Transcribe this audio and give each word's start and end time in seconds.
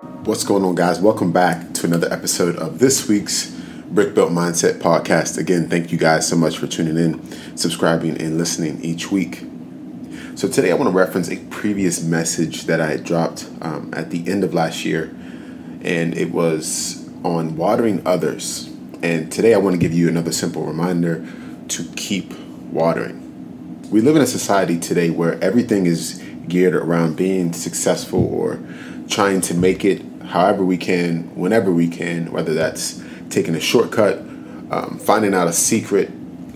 What's 0.00 0.44
going 0.44 0.62
on, 0.62 0.74
guys? 0.74 1.00
Welcome 1.00 1.32
back 1.32 1.72
to 1.72 1.86
another 1.86 2.12
episode 2.12 2.56
of 2.56 2.80
this 2.80 3.08
week's 3.08 3.50
Brick 3.88 4.14
Built 4.14 4.30
Mindset 4.30 4.78
podcast. 4.78 5.38
Again, 5.38 5.70
thank 5.70 5.90
you 5.90 5.96
guys 5.96 6.28
so 6.28 6.36
much 6.36 6.58
for 6.58 6.66
tuning 6.66 6.98
in, 6.98 7.56
subscribing, 7.56 8.20
and 8.20 8.36
listening 8.36 8.78
each 8.84 9.10
week. 9.10 9.46
So, 10.34 10.48
today 10.48 10.70
I 10.70 10.74
want 10.74 10.90
to 10.90 10.94
reference 10.94 11.30
a 11.30 11.38
previous 11.46 12.02
message 12.02 12.64
that 12.64 12.78
I 12.78 12.98
dropped 12.98 13.48
um, 13.62 13.90
at 13.96 14.10
the 14.10 14.28
end 14.28 14.44
of 14.44 14.52
last 14.52 14.84
year, 14.84 15.04
and 15.80 16.14
it 16.14 16.30
was 16.30 17.08
on 17.24 17.56
watering 17.56 18.06
others. 18.06 18.66
And 19.02 19.32
today 19.32 19.54
I 19.54 19.58
want 19.58 19.76
to 19.76 19.80
give 19.80 19.94
you 19.94 20.08
another 20.08 20.32
simple 20.32 20.64
reminder 20.66 21.26
to 21.68 21.84
keep 21.96 22.38
watering. 22.70 23.22
We 23.90 24.02
live 24.02 24.16
in 24.16 24.20
a 24.20 24.26
society 24.26 24.78
today 24.78 25.08
where 25.08 25.42
everything 25.42 25.86
is 25.86 26.22
geared 26.48 26.74
around 26.74 27.16
being 27.16 27.52
successful 27.52 28.24
or 28.24 28.60
trying 29.08 29.40
to 29.40 29.54
make 29.54 29.84
it 29.84 30.02
however 30.26 30.64
we 30.64 30.76
can, 30.76 31.34
whenever 31.36 31.72
we 31.72 31.88
can, 31.88 32.32
whether 32.32 32.54
that's 32.54 33.02
taking 33.30 33.54
a 33.54 33.60
shortcut, 33.60 34.18
um, 34.70 34.98
finding 35.00 35.34
out 35.34 35.46
a 35.46 35.52
secret, 35.52 36.08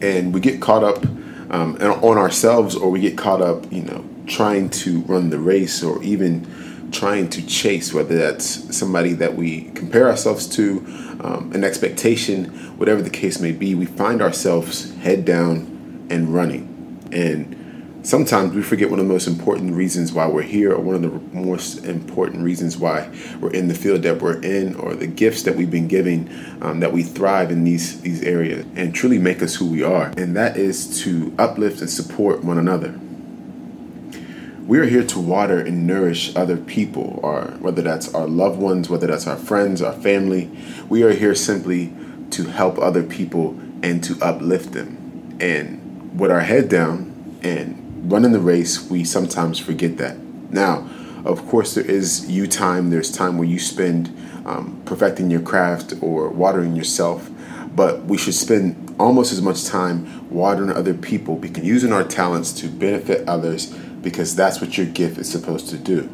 and 0.00 0.32
we 0.32 0.40
get 0.40 0.60
caught 0.60 0.84
up 0.84 1.04
um, 1.50 1.76
on 1.76 2.18
ourselves 2.18 2.74
or 2.74 2.90
we 2.90 3.00
get 3.00 3.16
caught 3.16 3.42
up, 3.42 3.70
you 3.72 3.82
know, 3.82 4.04
trying 4.26 4.68
to 4.68 5.00
run 5.02 5.30
the 5.30 5.38
race 5.38 5.82
or 5.82 6.02
even 6.02 6.90
trying 6.92 7.28
to 7.28 7.46
chase, 7.46 7.92
whether 7.92 8.16
that's 8.16 8.76
somebody 8.76 9.12
that 9.14 9.34
we 9.34 9.70
compare 9.72 10.08
ourselves 10.08 10.46
to, 10.46 10.78
um, 11.20 11.50
an 11.54 11.64
expectation, 11.64 12.46
whatever 12.78 13.02
the 13.02 13.10
case 13.10 13.40
may 13.40 13.52
be, 13.52 13.74
we 13.74 13.84
find 13.84 14.22
ourselves 14.22 14.94
head 14.96 15.24
down 15.24 16.06
and 16.10 16.32
running. 16.34 16.66
And 17.12 17.57
sometimes 18.02 18.54
we 18.54 18.62
forget 18.62 18.90
one 18.90 18.98
of 18.98 19.06
the 19.06 19.12
most 19.12 19.26
important 19.26 19.74
reasons 19.74 20.12
why 20.12 20.26
we're 20.26 20.42
here, 20.42 20.72
or 20.72 20.80
one 20.80 20.94
of 20.94 21.02
the 21.02 21.36
most 21.36 21.84
important 21.84 22.44
reasons 22.44 22.76
why 22.76 23.10
we're 23.40 23.52
in 23.52 23.68
the 23.68 23.74
field 23.74 24.02
that 24.02 24.20
we're 24.20 24.40
in, 24.40 24.74
or 24.76 24.94
the 24.94 25.06
gifts 25.06 25.42
that 25.42 25.56
we've 25.56 25.70
been 25.70 25.88
giving 25.88 26.28
um, 26.62 26.80
that 26.80 26.92
we 26.92 27.02
thrive 27.02 27.50
in 27.50 27.64
these 27.64 28.00
these 28.00 28.22
areas 28.22 28.64
and 28.76 28.94
truly 28.94 29.18
make 29.18 29.42
us 29.42 29.56
who 29.56 29.66
we 29.66 29.82
are. 29.82 30.12
And 30.16 30.36
that 30.36 30.56
is 30.56 31.02
to 31.02 31.34
uplift 31.38 31.80
and 31.80 31.90
support 31.90 32.44
one 32.44 32.58
another. 32.58 32.98
We 34.66 34.78
are 34.80 34.84
here 34.84 35.04
to 35.04 35.18
water 35.18 35.58
and 35.58 35.86
nourish 35.86 36.36
other 36.36 36.58
people, 36.58 37.20
or 37.22 37.42
whether 37.60 37.80
that's 37.80 38.12
our 38.14 38.26
loved 38.26 38.58
ones, 38.58 38.90
whether 38.90 39.06
that's 39.06 39.26
our 39.26 39.36
friends, 39.36 39.80
our 39.80 39.94
family. 39.94 40.50
We 40.90 41.02
are 41.04 41.12
here 41.12 41.34
simply 41.34 41.92
to 42.32 42.44
help 42.44 42.78
other 42.78 43.02
people 43.02 43.58
and 43.82 44.04
to 44.04 44.18
uplift 44.20 44.72
them. 44.72 45.38
And 45.40 46.20
with 46.20 46.30
our 46.30 46.40
head 46.40 46.68
down 46.68 47.38
and 47.42 47.87
running 48.08 48.32
the 48.32 48.40
race, 48.40 48.88
we 48.90 49.04
sometimes 49.04 49.58
forget 49.58 49.98
that. 49.98 50.18
Now, 50.50 50.88
of 51.24 51.46
course, 51.46 51.74
there 51.74 51.84
is 51.84 52.30
you 52.30 52.46
time, 52.46 52.90
there's 52.90 53.10
time 53.10 53.36
where 53.36 53.46
you 53.46 53.58
spend 53.58 54.08
um, 54.46 54.80
perfecting 54.86 55.30
your 55.30 55.42
craft 55.42 55.94
or 56.00 56.30
watering 56.30 56.74
yourself, 56.74 57.30
but 57.74 58.04
we 58.04 58.16
should 58.16 58.34
spend 58.34 58.94
almost 58.98 59.32
as 59.32 59.42
much 59.42 59.64
time 59.64 60.28
watering 60.30 60.70
other 60.70 60.94
people, 60.94 61.36
because 61.36 61.64
using 61.64 61.92
our 61.92 62.04
talents 62.04 62.52
to 62.52 62.68
benefit 62.68 63.28
others, 63.28 63.66
because 64.02 64.34
that's 64.34 64.60
what 64.60 64.78
your 64.78 64.86
gift 64.86 65.18
is 65.18 65.30
supposed 65.30 65.68
to 65.68 65.76
do. 65.76 66.08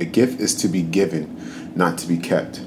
A 0.00 0.04
gift 0.04 0.40
is 0.40 0.54
to 0.56 0.68
be 0.68 0.82
given, 0.82 1.72
not 1.76 1.98
to 1.98 2.06
be 2.06 2.16
kept. 2.16 2.62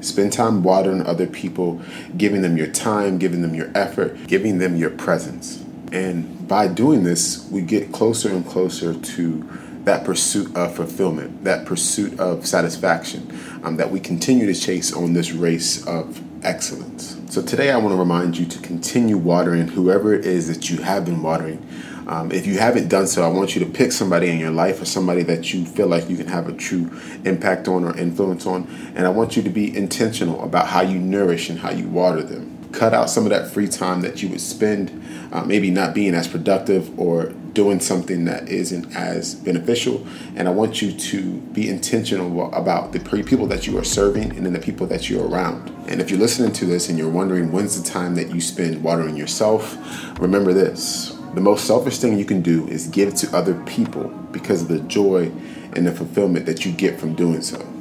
Spend 0.00 0.34
time 0.34 0.62
watering 0.62 1.02
other 1.06 1.26
people, 1.26 1.80
giving 2.16 2.42
them 2.42 2.58
your 2.58 2.66
time, 2.66 3.16
giving 3.16 3.40
them 3.40 3.54
your 3.54 3.70
effort, 3.74 4.26
giving 4.26 4.58
them 4.58 4.76
your 4.76 4.90
presence. 4.90 5.63
And 5.94 6.48
by 6.48 6.66
doing 6.66 7.04
this, 7.04 7.48
we 7.52 7.62
get 7.62 7.92
closer 7.92 8.28
and 8.28 8.44
closer 8.44 8.94
to 8.94 9.48
that 9.84 10.04
pursuit 10.04 10.54
of 10.56 10.74
fulfillment, 10.74 11.44
that 11.44 11.66
pursuit 11.66 12.18
of 12.18 12.44
satisfaction 12.44 13.30
um, 13.62 13.76
that 13.76 13.92
we 13.92 14.00
continue 14.00 14.52
to 14.52 14.58
chase 14.58 14.92
on 14.92 15.12
this 15.12 15.30
race 15.30 15.86
of 15.86 16.20
excellence. 16.44 17.20
So 17.32 17.42
today 17.42 17.70
I 17.70 17.76
want 17.76 17.92
to 17.92 17.96
remind 17.96 18.36
you 18.36 18.44
to 18.44 18.58
continue 18.58 19.16
watering 19.16 19.68
whoever 19.68 20.12
it 20.12 20.26
is 20.26 20.48
that 20.48 20.68
you 20.68 20.82
have 20.82 21.04
been 21.04 21.22
watering. 21.22 21.64
Um, 22.08 22.32
if 22.32 22.44
you 22.44 22.58
haven't 22.58 22.88
done 22.88 23.06
so, 23.06 23.22
I 23.22 23.28
want 23.28 23.54
you 23.54 23.64
to 23.64 23.70
pick 23.70 23.92
somebody 23.92 24.30
in 24.30 24.40
your 24.40 24.50
life 24.50 24.82
or 24.82 24.86
somebody 24.86 25.22
that 25.22 25.54
you 25.54 25.64
feel 25.64 25.86
like 25.86 26.10
you 26.10 26.16
can 26.16 26.26
have 26.26 26.48
a 26.48 26.52
true 26.52 26.90
impact 27.24 27.68
on 27.68 27.84
or 27.84 27.96
influence 27.96 28.46
on. 28.46 28.66
And 28.96 29.06
I 29.06 29.10
want 29.10 29.36
you 29.36 29.44
to 29.44 29.50
be 29.50 29.74
intentional 29.76 30.42
about 30.42 30.66
how 30.66 30.80
you 30.80 30.98
nourish 30.98 31.48
and 31.50 31.60
how 31.60 31.70
you 31.70 31.86
water 31.86 32.22
them 32.22 32.53
cut 32.74 32.92
out 32.92 33.08
some 33.08 33.24
of 33.24 33.30
that 33.30 33.48
free 33.48 33.68
time 33.68 34.00
that 34.02 34.22
you 34.22 34.28
would 34.28 34.40
spend 34.40 35.02
uh, 35.32 35.44
maybe 35.44 35.70
not 35.70 35.94
being 35.94 36.14
as 36.14 36.28
productive 36.28 36.98
or 36.98 37.26
doing 37.54 37.78
something 37.80 38.24
that 38.24 38.48
isn't 38.48 38.94
as 38.96 39.34
beneficial. 39.36 40.04
And 40.34 40.48
I 40.48 40.50
want 40.50 40.82
you 40.82 40.92
to 40.92 41.40
be 41.52 41.68
intentional 41.68 42.52
about 42.52 42.92
the 42.92 43.00
people 43.00 43.46
that 43.46 43.66
you 43.66 43.78
are 43.78 43.84
serving 43.84 44.36
and 44.36 44.44
then 44.44 44.52
the 44.52 44.60
people 44.60 44.86
that 44.88 45.08
you're 45.08 45.26
around. 45.26 45.70
And 45.88 46.00
if 46.00 46.10
you're 46.10 46.18
listening 46.18 46.52
to 46.52 46.66
this 46.66 46.88
and 46.88 46.98
you're 46.98 47.10
wondering 47.10 47.52
when's 47.52 47.80
the 47.80 47.88
time 47.88 48.16
that 48.16 48.34
you 48.34 48.40
spend 48.40 48.82
watering 48.82 49.16
yourself, 49.16 49.76
remember 50.18 50.52
this. 50.52 51.18
The 51.34 51.40
most 51.40 51.66
selfish 51.66 51.98
thing 51.98 52.18
you 52.18 52.24
can 52.24 52.42
do 52.42 52.66
is 52.68 52.86
give 52.88 53.14
to 53.16 53.36
other 53.36 53.54
people 53.64 54.08
because 54.30 54.62
of 54.62 54.68
the 54.68 54.80
joy 54.80 55.32
and 55.72 55.86
the 55.86 55.92
fulfillment 55.92 56.46
that 56.46 56.64
you 56.64 56.72
get 56.72 56.98
from 56.98 57.14
doing 57.14 57.42
so. 57.42 57.73